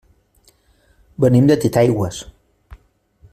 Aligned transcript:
Venim 1.25 1.51
de 1.51 1.59
Titaigües. 1.65 2.23